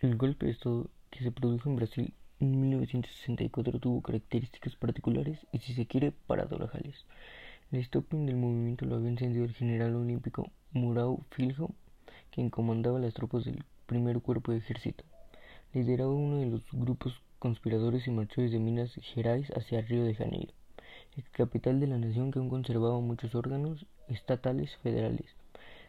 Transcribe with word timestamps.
El 0.00 0.16
golpe 0.16 0.46
de 0.46 0.52
Estado 0.52 0.88
que 1.10 1.24
se 1.24 1.32
produjo 1.32 1.68
en 1.68 1.74
Brasil 1.74 2.14
en 2.38 2.60
1964 2.60 3.80
tuvo 3.80 4.00
características 4.00 4.76
particulares 4.76 5.40
y, 5.50 5.58
si 5.58 5.74
se 5.74 5.86
quiere, 5.86 6.12
paradojas. 6.12 7.04
El 7.72 7.84
stopping 7.84 8.24
del 8.24 8.36
movimiento 8.36 8.86
lo 8.86 8.94
había 8.94 9.08
encendido 9.08 9.44
el 9.44 9.54
general 9.54 9.96
olímpico 9.96 10.52
Murao 10.70 11.24
Filho, 11.30 11.70
quien 12.30 12.48
comandaba 12.48 13.00
las 13.00 13.12
tropas 13.12 13.44
del 13.44 13.64
primer 13.86 14.20
cuerpo 14.20 14.52
de 14.52 14.58
ejército. 14.58 15.02
Lideraba 15.74 16.12
uno 16.12 16.36
de 16.36 16.46
los 16.46 16.62
grupos 16.70 17.20
conspiradores 17.40 18.06
y 18.06 18.12
marchó 18.12 18.40
desde 18.40 18.60
Minas 18.60 18.94
Gerais 19.02 19.50
hacia 19.56 19.80
Río 19.80 20.04
de 20.04 20.14
Janeiro, 20.14 20.52
ex 21.16 21.28
capital 21.30 21.80
de 21.80 21.88
la 21.88 21.98
nación 21.98 22.30
que 22.30 22.38
aún 22.38 22.50
conservaba 22.50 23.00
muchos 23.00 23.34
órganos 23.34 23.84
estatales 24.06 24.76
federales, 24.76 25.26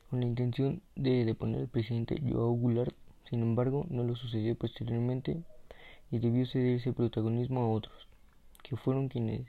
con 0.10 0.20
la 0.20 0.26
intención 0.26 0.82
de 0.96 1.26
deponer 1.26 1.62
al 1.62 1.68
presidente 1.68 2.20
Joao 2.28 2.54
Goulart 2.54 2.96
sin 3.30 3.42
embargo, 3.42 3.86
no 3.90 4.04
lo 4.04 4.16
sucedió 4.16 4.56
posteriormente 4.56 5.44
y 6.12 6.20
debió 6.20 6.46
ceder 6.48 6.78
ese 6.78 6.94
protagonismo 6.94 7.62
a 7.62 7.70
otros, 7.70 8.08
que 8.64 8.76
fueron 8.76 9.08
quienes 9.08 9.46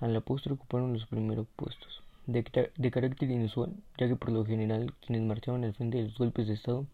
a 0.00 0.06
la 0.06 0.20
postre 0.20 0.52
ocuparon 0.52 0.92
los 0.92 1.06
primeros 1.06 1.46
puestos. 1.56 2.02
De, 2.26 2.42
carácter 2.90 3.30
inusual, 3.30 3.72
ya 3.98 4.08
que 4.08 4.16
por 4.16 4.30
lo 4.30 4.44
general 4.44 4.92
quienes 5.00 5.26
marchaban 5.26 5.64
al 5.64 5.74
frente 5.74 5.98
de 5.98 6.04
los 6.04 6.18
golpes 6.18 6.48
de 6.48 6.54
Estado 6.54 6.86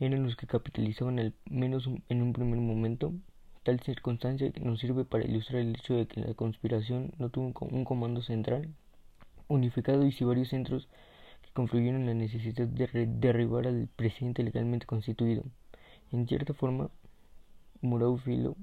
eran 0.00 0.24
los 0.24 0.36
que 0.36 0.46
capitalizaban 0.46 1.18
al 1.18 1.32
menos 1.48 1.88
en 2.08 2.22
un 2.22 2.32
primer 2.32 2.58
momento. 2.58 3.12
Tal 3.62 3.80
circunstancia 3.80 4.52
nos 4.60 4.80
sirve 4.80 5.04
para 5.04 5.24
ilustrar 5.24 5.60
el 5.60 5.76
hecho 5.76 5.94
de 5.94 6.06
que 6.06 6.20
la 6.20 6.34
conspiración 6.34 7.12
no 7.18 7.28
tuvo 7.28 7.52
un 7.60 7.84
comando 7.84 8.22
central 8.22 8.68
unificado 9.48 10.06
y 10.06 10.12
si 10.12 10.24
varios 10.24 10.48
centros 10.48 10.88
confluyeron 11.58 12.02
en 12.02 12.06
la 12.06 12.14
necesidad 12.14 12.68
de 12.68 13.06
derribar 13.08 13.66
al 13.66 13.88
presidente 13.96 14.44
legalmente 14.44 14.86
constituido. 14.86 15.42
En 16.12 16.28
cierta 16.28 16.54
forma, 16.54 16.88
Murau 17.80 18.16
Filo 18.16 18.54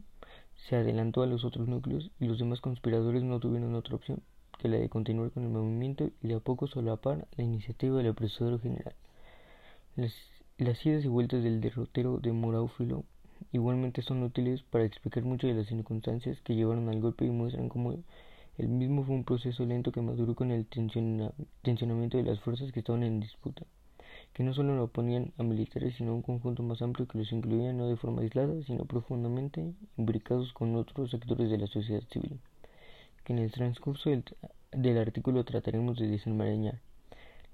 se 0.56 0.78
adelantó 0.78 1.22
a 1.22 1.28
los 1.28 1.44
otros 1.44 1.68
núcleos 1.68 2.10
y 2.22 2.26
los 2.26 2.40
demás 2.40 2.62
conspiradores 2.62 3.22
no 3.22 3.42
tuvieron 3.42 3.76
otra 3.76 3.96
opción 3.96 4.22
que 4.60 4.70
la 4.70 4.78
de 4.78 4.88
continuar 4.88 5.32
con 5.32 5.44
el 5.44 5.50
movimiento 5.50 6.10
y 6.24 6.30
de 6.30 6.36
a 6.36 6.40
poco 6.40 6.68
solapar 6.68 7.28
la 7.36 7.44
iniciativa 7.44 7.98
del 7.98 8.12
apresador 8.12 8.62
general. 8.62 8.96
Las, 9.98 10.86
idas 10.86 11.04
y 11.04 11.10
vueltas 11.10 11.44
del 11.44 11.60
derrotero 11.60 12.20
de 12.20 12.32
Filo 12.78 13.04
igualmente 13.52 14.04
son 14.04 14.24
útiles 14.24 14.64
para 14.64 14.86
explicar 14.86 15.26
muchas 15.26 15.50
de 15.50 15.58
las 15.58 15.68
circunstancias 15.68 16.40
que 16.46 16.56
llevaron 16.56 16.88
al 16.88 17.02
golpe 17.02 17.26
y 17.26 17.30
muestran 17.30 17.68
cómo 17.68 17.92
el 18.58 18.70
mismo 18.70 19.04
fue 19.04 19.16
un 19.16 19.26
proceso 19.26 19.66
lento 19.66 19.92
que 19.92 20.02
maduró 20.02 20.34
con 20.34 20.52
el 20.52 20.66
tensionamiento 20.66 22.18
de 22.18 22.24
las 22.24 22.40
fuerzas 22.40 22.72
que 22.72 22.80
estaban 22.80 23.04
en 23.04 23.20
disputa, 23.20 23.66
que 24.34 24.44
no 24.44 24.54
solo 24.54 24.76
lo 24.76 24.86
oponían 24.86 25.34
a 25.38 25.44
militares, 25.44 25.96
sino 25.98 26.12
a 26.12 26.16
un 26.16 26.22
conjunto 26.22 26.64
más 26.64 26.82
amplio 26.82 27.06
que 27.08 27.18
los 27.18 27.32
incluía 27.34 27.74
no 27.74 27.88
de 27.88 27.98
forma 27.98 28.22
aislada, 28.22 28.54
sino 28.64 28.86
profundamente 28.86 29.74
imbricados 29.98 30.54
con 30.54 30.76
otros 30.76 31.12
sectores 31.12 31.50
de 31.50 31.58
la 31.58 31.68
sociedad 31.68 32.04
civil, 32.10 32.40
que 33.26 33.34
en 33.34 33.40
el 33.40 33.52
transcurso 33.52 34.10
del, 34.10 34.24
del 34.72 34.98
artículo 35.00 35.44
trataremos 35.44 35.98
de 35.98 36.08
desenmarañar. 36.08 36.80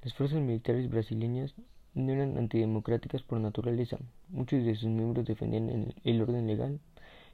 Las 0.03 0.13
fuerzas 0.13 0.39
militares 0.39 0.87
brasileñas 0.87 1.55
no 1.95 2.11
eran 2.11 2.37
antidemocráticas 2.37 3.23
por 3.23 3.39
naturaleza. 3.39 3.97
Muchos 4.29 4.63
de 4.63 4.75
sus 4.75 4.89
miembros 4.89 5.25
defendían 5.25 5.93
el 6.03 6.21
orden 6.21 6.45
legal 6.45 6.79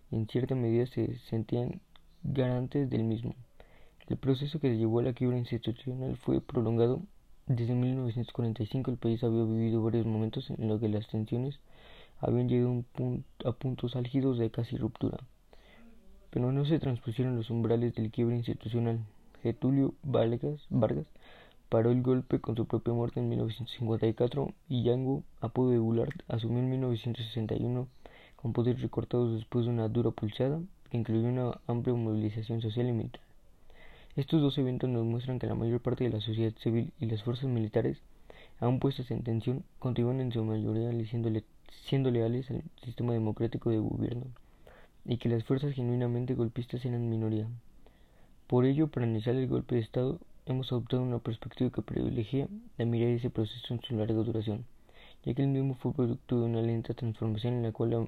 y 0.09 0.15
en 0.15 0.27
cierta 0.27 0.55
medida 0.55 0.85
se 0.87 1.17
sentían 1.29 1.81
garantes 2.23 2.89
del 2.89 3.03
mismo. 3.03 3.35
El 4.09 4.15
proceso 4.15 4.61
que 4.61 4.77
llevó 4.77 4.99
a 4.99 5.03
la 5.03 5.11
quiebra 5.11 5.37
institucional 5.37 6.15
fue 6.15 6.39
prolongado. 6.39 7.01
Desde 7.45 7.75
1945 7.75 8.91
el 8.91 8.97
país 8.97 9.21
había 9.21 9.43
vivido 9.43 9.83
varios 9.83 10.05
momentos 10.05 10.49
en 10.49 10.69
los 10.69 10.79
que 10.79 10.87
las 10.87 11.09
tensiones 11.09 11.59
habían 12.21 12.47
llegado 12.47 12.83
a 13.43 13.51
puntos 13.51 13.97
álgidos 13.97 14.37
de 14.37 14.49
casi 14.49 14.77
ruptura, 14.77 15.17
pero 16.29 16.53
no 16.53 16.63
se 16.63 16.79
transpusieron 16.79 17.35
los 17.35 17.49
umbrales 17.49 17.95
del 17.95 18.09
quiebre 18.09 18.37
institucional. 18.37 18.99
Getulio 19.43 19.93
Vargas, 20.03 20.65
Vargas 20.69 21.07
paró 21.67 21.91
el 21.91 22.01
golpe 22.01 22.39
con 22.39 22.55
su 22.55 22.65
propia 22.65 22.93
muerte 22.93 23.19
en 23.19 23.27
1954 23.27 24.53
y 24.69 24.83
Yango, 24.83 25.23
apodo 25.41 25.71
de 25.71 25.79
Goulart, 25.79 26.23
asumió 26.29 26.59
en 26.59 26.69
1961 26.69 27.87
con 28.37 28.53
poderes 28.53 28.81
recortados 28.81 29.33
después 29.33 29.65
de 29.65 29.71
una 29.71 29.89
dura 29.89 30.11
pulsada 30.11 30.61
que 30.89 30.97
incluyó 30.97 31.27
una 31.27 31.59
amplia 31.67 31.93
movilización 31.93 32.61
social 32.61 32.87
y 32.87 32.93
militar. 32.93 33.26
Estos 34.17 34.41
dos 34.41 34.57
eventos 34.57 34.89
nos 34.89 35.05
muestran 35.05 35.37
que 35.37 35.45
la 35.45 35.53
mayor 35.53 35.79
parte 35.79 36.03
de 36.03 36.09
la 36.09 36.19
sociedad 36.19 36.51
civil 36.57 36.91
y 36.99 37.05
las 37.05 37.21
fuerzas 37.21 37.45
militares, 37.51 38.01
aún 38.59 38.79
puestas 38.79 39.11
en 39.11 39.21
tensión, 39.21 39.63
continúan 39.77 40.19
en 40.21 40.31
su 40.31 40.43
mayoría 40.43 40.89
siendo, 41.85 42.09
leales 42.09 42.49
al 42.49 42.63
sistema 42.83 43.13
democrático 43.13 43.69
de 43.69 43.77
gobierno, 43.77 44.25
y 45.05 45.17
que 45.17 45.29
las 45.29 45.43
fuerzas 45.43 45.75
genuinamente 45.75 46.33
golpistas 46.33 46.83
eran 46.83 47.11
minoría. 47.11 47.47
Por 48.47 48.65
ello, 48.65 48.87
para 48.87 49.05
analizar 49.05 49.35
el 49.35 49.47
golpe 49.47 49.75
de 49.75 49.81
Estado, 49.81 50.19
hemos 50.47 50.71
adoptado 50.71 51.03
una 51.03 51.19
perspectiva 51.19 51.69
que 51.69 51.83
privilegia 51.83 52.47
la 52.79 52.85
mirada 52.85 53.11
de 53.11 53.17
ese 53.17 53.29
proceso 53.29 53.71
en 53.71 53.81
su 53.83 53.95
larga 53.95 54.15
duración, 54.15 54.65
ya 55.25 55.35
que 55.35 55.43
el 55.43 55.49
mismo 55.49 55.75
fue 55.75 55.93
producto 55.93 56.39
de 56.39 56.45
una 56.47 56.63
lenta 56.63 56.95
transformación 56.95 57.53
en 57.53 57.61
la 57.61 57.71
cual 57.71 57.91
la 57.91 58.07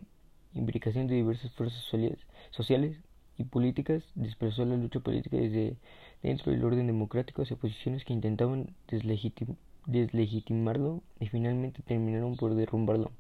imbricación 0.56 1.06
de 1.06 1.14
diversas 1.14 1.52
fuerzas 1.52 1.84
sociales 2.50 2.98
y 3.40 3.46
políticas 3.46 4.04
desplazó 4.16 4.66
la 4.66 4.76
lucha 4.76 5.00
política 5.00 5.38
desde 5.38 5.78
dentro 6.22 6.52
del 6.52 6.64
orden 6.64 6.86
democrático 6.88 7.42
hacia 7.42 7.56
posiciones 7.56 8.04
que 8.04 8.14
intentaban 8.14 8.76
deslegitimarlo 9.88 11.02
y 11.20 11.28
finalmente 11.28 11.82
terminaron 11.82 12.36
por 12.36 12.54
derrumbarlo, 12.54 13.12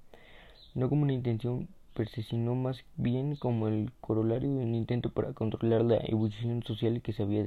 no 0.75 0.89
como 0.89 1.03
una 1.03 1.13
intención 1.13 1.69
se, 2.07 2.23
sino 2.23 2.53
más 2.55 2.83
bien 2.97 3.35
como 3.35 3.67
el 3.67 3.91
corolario 4.01 4.49
de 4.49 4.63
un 4.63 4.75
intento 4.75 5.09
para 5.11 5.33
controlar 5.33 5.83
la 5.83 5.97
evolución 6.03 6.63
social 6.63 7.01
que 7.01 7.13
se 7.13 7.23
había 7.23 7.43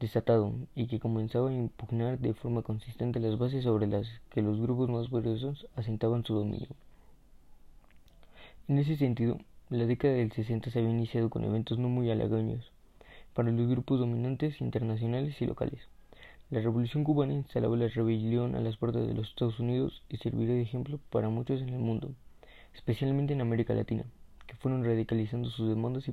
desatado 0.00 0.52
y 0.74 0.86
que 0.86 1.00
comenzaba 1.00 1.50
a 1.50 1.54
impugnar 1.54 2.18
de 2.18 2.34
forma 2.34 2.62
consistente 2.62 3.20
las 3.20 3.38
bases 3.38 3.64
sobre 3.64 3.86
las 3.86 4.06
que 4.30 4.42
los 4.42 4.60
grupos 4.60 4.88
más 4.88 5.08
poderosos 5.08 5.66
asentaban 5.74 6.24
su 6.24 6.34
dominio. 6.34 6.68
En 8.68 8.78
ese 8.78 8.96
sentido, 8.96 9.38
la 9.68 9.84
década 9.84 10.14
del 10.14 10.30
60 10.30 10.70
se 10.70 10.78
había 10.78 10.92
iniciado 10.92 11.28
con 11.28 11.42
eventos 11.42 11.76
no 11.76 11.88
muy 11.88 12.08
halagüeños 12.08 12.70
para 13.34 13.50
los 13.50 13.68
grupos 13.68 13.98
dominantes 13.98 14.60
internacionales 14.60 15.42
y 15.42 15.46
locales. 15.46 15.80
La 16.50 16.60
revolución 16.60 17.02
cubana 17.02 17.32
instalaba 17.32 17.76
la 17.76 17.88
rebelión 17.88 18.54
a 18.54 18.60
las 18.60 18.76
puertas 18.76 19.08
de 19.08 19.14
los 19.14 19.28
Estados 19.28 19.58
Unidos 19.58 20.04
y 20.08 20.18
servirá 20.18 20.52
de 20.52 20.62
ejemplo 20.62 21.00
para 21.10 21.30
muchos 21.30 21.60
en 21.62 21.70
el 21.70 21.80
mundo, 21.80 22.12
especialmente 22.76 23.32
en 23.32 23.40
América 23.40 23.74
Latina, 23.74 24.04
que 24.46 24.54
fueron 24.54 24.84
radicalizando 24.84 25.50
sus 25.50 25.68
demandas 25.68 26.06
y, 26.06 26.12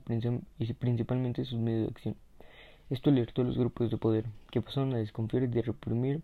principalmente 0.74 1.46
sus 1.46 1.60
medios 1.60 1.84
de 1.84 1.92
acción. 1.92 2.16
Esto 2.90 3.12
alertó 3.12 3.44
a 3.44 3.46
los 3.46 3.56
grupos 3.56 3.92
de 3.92 3.98
poder, 3.98 4.26
que 4.50 4.64
pasaron 4.64 4.96
a 4.96 4.98
desconfiar 4.98 5.44
y 5.44 5.48
de 5.48 5.62
reprimir 5.62 6.22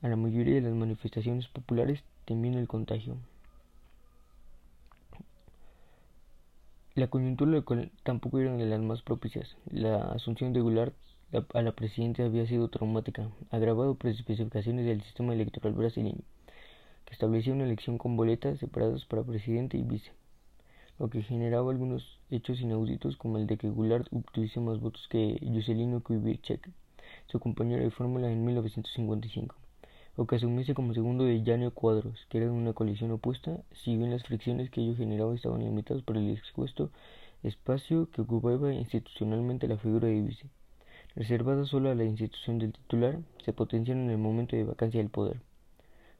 a 0.00 0.08
la 0.08 0.16
mayoría 0.16 0.54
de 0.54 0.62
las 0.62 0.72
manifestaciones 0.72 1.46
populares 1.48 2.02
temiendo 2.24 2.58
el 2.58 2.68
contagio. 2.68 3.16
La 6.98 7.06
coyuntura 7.06 7.62
tampoco 8.02 8.40
era 8.40 8.56
de 8.56 8.66
las 8.66 8.80
más 8.80 9.02
propicias. 9.02 9.56
La 9.70 10.10
asunción 10.10 10.52
de 10.52 10.60
Goulart 10.60 10.96
a 11.54 11.62
la 11.62 11.70
presidencia 11.70 12.24
había 12.24 12.44
sido 12.48 12.70
traumática, 12.70 13.30
agravado 13.52 13.94
por 13.94 14.10
especificaciones 14.10 14.84
del 14.84 15.00
sistema 15.02 15.32
electoral 15.32 15.74
brasileño, 15.74 16.22
que 17.04 17.12
establecía 17.12 17.52
una 17.52 17.66
elección 17.66 17.98
con 17.98 18.16
boletas 18.16 18.58
separadas 18.58 19.04
para 19.04 19.22
presidente 19.22 19.78
y 19.78 19.84
vice, 19.84 20.10
lo 20.98 21.08
que 21.08 21.22
generaba 21.22 21.70
algunos 21.70 22.18
hechos 22.30 22.60
inauditos 22.60 23.16
como 23.16 23.38
el 23.38 23.46
de 23.46 23.58
que 23.58 23.70
Goulart 23.70 24.12
obtuviese 24.12 24.58
más 24.58 24.80
votos 24.80 25.06
que 25.08 25.38
Juscelino 25.40 26.02
Kubitschek, 26.02 26.68
su 27.28 27.38
compañero 27.38 27.84
de 27.84 27.92
fórmula 27.92 28.28
en 28.28 28.44
1955 28.44 29.54
o 30.18 30.26
que 30.26 30.34
asumiese 30.34 30.74
como 30.74 30.94
segundo 30.94 31.22
de 31.24 31.44
Llano 31.44 31.70
Cuadros, 31.70 32.26
que 32.28 32.38
era 32.38 32.50
una 32.50 32.72
coalición 32.72 33.12
opuesta, 33.12 33.60
si 33.70 33.96
bien 33.96 34.10
las 34.10 34.24
fricciones 34.24 34.68
que 34.68 34.80
ello 34.80 34.96
generaba 34.96 35.32
estaban 35.32 35.60
limitadas 35.62 36.02
por 36.02 36.16
el 36.16 36.28
expuesto 36.30 36.90
espacio 37.44 38.10
que 38.10 38.22
ocupaba 38.22 38.74
institucionalmente 38.74 39.68
la 39.68 39.78
figura 39.78 40.08
de 40.08 40.20
vice. 40.20 40.46
Reservada 41.14 41.64
solo 41.66 41.88
a 41.88 41.94
la 41.94 42.02
institución 42.02 42.58
del 42.58 42.72
titular, 42.72 43.20
se 43.44 43.52
potenciaron 43.52 44.06
en 44.06 44.10
el 44.10 44.18
momento 44.18 44.56
de 44.56 44.64
vacancia 44.64 44.98
del 44.98 45.08
poder. 45.08 45.40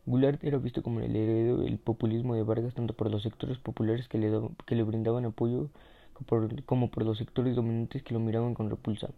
Goulart 0.06 0.44
era 0.44 0.58
visto 0.58 0.84
como 0.84 1.00
el 1.00 1.16
heredero 1.16 1.56
del 1.56 1.78
populismo 1.78 2.36
de 2.36 2.44
Vargas 2.44 2.74
tanto 2.74 2.94
por 2.94 3.10
los 3.10 3.24
sectores 3.24 3.58
populares 3.58 4.06
que 4.06 4.18
le, 4.18 4.30
que 4.64 4.76
le 4.76 4.84
brindaban 4.84 5.24
apoyo 5.24 5.70
como 6.66 6.88
por 6.88 7.04
los 7.04 7.18
sectores 7.18 7.56
dominantes 7.56 8.04
que 8.04 8.14
lo 8.14 8.20
miraban 8.20 8.54
con 8.54 8.70
repulsa 8.70 9.10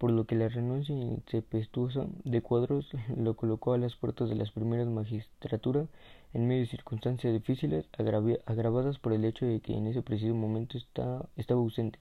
por 0.00 0.12
lo 0.12 0.24
que 0.24 0.34
la 0.34 0.48
renuncia 0.48 0.96
incestuosa 0.96 2.06
de 2.24 2.40
Cuadros 2.40 2.88
lo 3.18 3.36
colocó 3.36 3.74
a 3.74 3.78
las 3.78 3.94
puertas 3.96 4.30
de 4.30 4.34
las 4.34 4.50
primeras 4.50 4.88
magistraturas 4.88 5.88
en 6.32 6.48
medio 6.48 6.62
de 6.62 6.68
circunstancias 6.68 7.34
difíciles 7.34 7.84
agravadas 8.46 8.98
por 8.98 9.12
el 9.12 9.26
hecho 9.26 9.44
de 9.44 9.60
que 9.60 9.76
en 9.76 9.86
ese 9.86 10.00
preciso 10.00 10.34
momento 10.34 10.78
estaba 10.78 11.28
ausente 11.50 11.98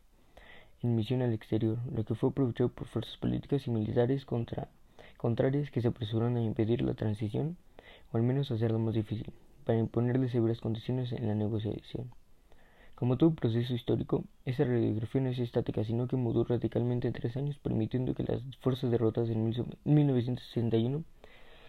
en 0.82 0.96
misión 0.96 1.22
al 1.22 1.34
exterior, 1.34 1.78
lo 1.94 2.06
que 2.06 2.16
fue 2.16 2.30
aprovechado 2.30 2.70
por 2.70 2.88
fuerzas 2.88 3.18
políticas 3.18 3.68
y 3.68 3.72
militares 3.72 4.24
contra, 4.24 4.70
contrarias 5.18 5.70
que 5.70 5.82
se 5.82 5.90
apresuraron 5.90 6.38
a 6.38 6.42
impedir 6.42 6.82
la 6.82 6.94
transición 6.94 7.58
o 8.14 8.18
al 8.18 8.24
menos 8.24 8.50
hacerla 8.50 8.78
más 8.78 8.94
difícil. 8.94 9.34
para 9.66 9.78
imponerle 9.78 10.30
severas 10.30 10.62
condiciones 10.62 11.12
en 11.12 11.28
la 11.28 11.36
negociación. 11.36 12.10
Como 13.00 13.16
todo 13.16 13.34
proceso 13.34 13.74
histórico, 13.74 14.26
esta 14.44 14.66
radiografía 14.66 15.22
no 15.22 15.30
es 15.30 15.40
estática, 15.40 15.86
sino 15.86 16.10
que 16.10 16.18
mudó 16.18 16.44
radicalmente 16.44 17.08
en 17.08 17.14
tres 17.14 17.38
años, 17.38 17.58
permitiendo 17.58 18.14
que 18.14 18.24
las 18.24 18.42
fuerzas 18.60 18.92
derrotadas 18.92 19.30
en 19.30 19.54
1961 19.86 21.06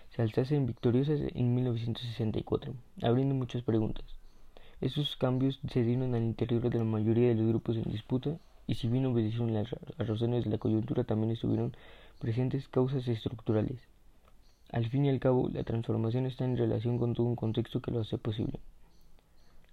se 0.09 0.23
alzasen 0.23 0.67
victoriosas 0.67 1.21
en 1.33 1.55
1964, 1.55 2.75
abriendo 3.03 3.37
muchas 3.37 3.63
preguntas. 3.63 4.05
Estos 4.81 5.15
cambios 5.15 5.61
se 5.73 5.85
dieron 5.85 6.17
al 6.17 6.25
interior 6.25 6.69
de 6.69 6.79
la 6.79 6.85
mayoría 6.85 7.29
de 7.29 7.37
los 7.37 7.47
grupos 7.47 7.77
en 7.77 7.93
disputa, 7.93 8.37
y 8.67 8.75
si 8.75 8.89
bien 8.89 9.07
obedecieron 9.07 9.55
las 9.55 9.71
razones 9.99 10.43
de 10.43 10.51
la 10.51 10.59
coyuntura, 10.59 11.05
también 11.05 11.31
estuvieron 11.31 11.77
presentes 12.19 12.67
causas 12.67 13.07
estructurales. 13.07 13.79
Al 14.73 14.89
fin 14.89 15.05
y 15.05 15.11
al 15.11 15.21
cabo, 15.21 15.49
la 15.49 15.63
transformación 15.63 16.27
está 16.27 16.45
en 16.45 16.57
relación 16.57 16.99
con 16.99 17.15
todo 17.15 17.29
un 17.29 17.37
contexto 17.37 17.81
que 17.81 17.93
lo 17.93 18.01
hace 18.01 18.19
posible. 18.19 18.59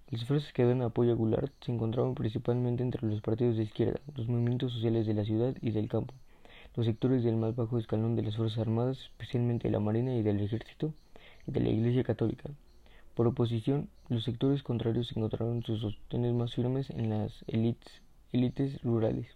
Las 0.09 0.24
fuerzas 0.24 0.54
que 0.54 0.63
dan 0.63 0.81
apoyo 0.81 1.12
a 1.12 1.15
Goulart 1.15 1.51
se 1.65 1.69
encontraban 1.74 2.15
principalmente 2.15 2.81
entre 2.81 3.06
los 3.06 3.19
partidos 3.19 3.57
de 3.57 3.63
izquierda, 3.63 4.00
los 4.15 4.30
movimientos 4.30 4.71
sociales 4.71 5.06
de 5.06 5.13
la 5.13 5.25
ciudad 5.25 5.54
y 5.62 5.71
del 5.71 5.89
campo, 5.89 6.13
los 6.77 6.86
sectores 6.86 7.25
del 7.25 7.36
más 7.36 7.57
bajo 7.57 7.77
escalón 7.77 8.15
de 8.15 8.21
las 8.21 8.38
Fuerzas 8.38 8.59
Armadas, 8.59 8.98
especialmente 9.00 9.68
de 9.68 9.74
la 9.74 9.81
Marina 9.81 10.15
y 10.15 10.24
del 10.24 10.39
Ejército, 10.39 10.94
y 11.45 11.51
de 11.51 11.59
la 11.59 11.68
Iglesia 11.68 12.06
Católica. 12.06 12.50
Por 13.15 13.27
oposición, 13.27 13.89
los 14.07 14.24
sectores 14.24 14.63
contrarios 14.63 15.12
encontraron 15.12 15.62
sus 15.63 15.81
sostenes 15.81 16.33
más 16.33 16.56
firmes 16.56 16.89
en 16.92 17.10
las 17.10 17.44
élites 18.31 18.81
rurales, 18.83 19.27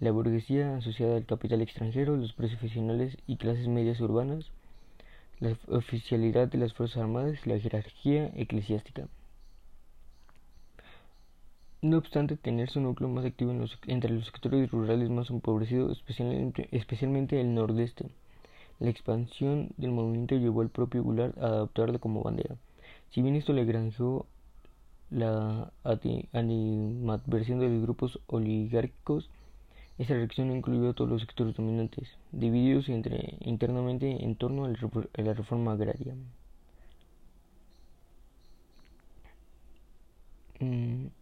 la 0.00 0.10
burguesía 0.10 0.74
asociada 0.74 1.18
al 1.18 1.26
capital 1.26 1.60
extranjero, 1.60 2.16
los 2.16 2.32
profesionales 2.32 3.18
y 3.26 3.36
clases 3.36 3.68
medias 3.68 4.00
urbanas, 4.00 4.50
la 5.38 5.54
oficialidad 5.68 6.48
de 6.48 6.56
las 6.56 6.72
Fuerzas 6.72 7.02
Armadas 7.02 7.38
y 7.44 7.50
la 7.50 7.58
jerarquía 7.58 8.32
eclesiástica. 8.34 9.06
No 11.82 11.98
obstante 11.98 12.36
tener 12.36 12.70
su 12.70 12.80
núcleo 12.80 13.08
más 13.10 13.24
activo 13.24 13.52
entre 13.88 14.10
los 14.12 14.26
sectores 14.26 14.70
rurales 14.70 15.10
más 15.10 15.30
empobrecidos, 15.30 16.00
especialmente, 16.70 17.40
el 17.40 17.54
nordeste, 17.54 18.06
la 18.78 18.88
expansión 18.88 19.70
del 19.76 19.90
movimiento 19.90 20.36
llevó 20.36 20.60
al 20.60 20.70
propio 20.70 21.02
Goulart 21.02 21.36
a 21.38 21.46
adoptarlo 21.46 21.98
como 21.98 22.22
bandera. 22.22 22.56
Si 23.10 23.20
bien 23.20 23.34
esto 23.34 23.52
le 23.52 23.64
granjeó 23.64 24.26
la 25.10 25.72
animadversión 26.32 27.58
de 27.58 27.68
los 27.68 27.82
grupos 27.82 28.20
oligárquicos, 28.28 29.28
esta 29.98 30.14
reacción 30.14 30.52
incluyó 30.52 30.90
a 30.90 30.94
todos 30.94 31.10
los 31.10 31.22
sectores 31.22 31.56
dominantes, 31.56 32.08
divididos 32.30 32.88
entre, 32.88 33.38
internamente 33.40 34.24
en 34.24 34.36
torno 34.36 34.66
a 34.66 35.22
la 35.22 35.34
reforma 35.34 35.72
agraria. 35.72 36.14
Mm. 40.60 41.21